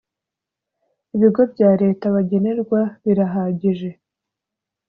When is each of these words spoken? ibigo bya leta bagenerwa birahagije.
ibigo 1.15 1.41
bya 1.53 1.71
leta 1.81 2.05
bagenerwa 2.15 2.79
birahagije. 3.03 3.89